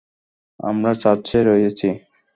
[0.59, 1.87] আমরা চার্চে রয়েছি।